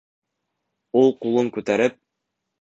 [1.01, 2.01] Ул ҡулын күтәреп: